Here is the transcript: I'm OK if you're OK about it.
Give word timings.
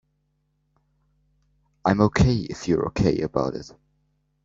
I'm 1.85 2.01
OK 2.01 2.25
if 2.49 2.67
you're 2.67 2.87
OK 2.87 3.21
about 3.21 3.53
it. 3.53 3.71